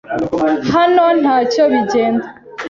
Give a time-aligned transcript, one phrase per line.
[0.73, 2.25] Hano ntacyo bigenda.